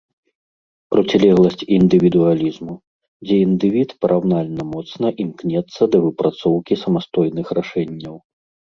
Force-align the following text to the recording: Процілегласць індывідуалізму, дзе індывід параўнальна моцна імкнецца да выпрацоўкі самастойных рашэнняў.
Процілегласць 0.93 1.61
індывідуалізму, 1.77 2.73
дзе 3.27 3.35
індывід 3.47 3.89
параўнальна 4.07 4.61
моцна 4.73 5.07
імкнецца 5.27 5.81
да 5.95 6.03
выпрацоўкі 6.09 6.73
самастойных 6.87 7.47
рашэнняў. 7.63 8.15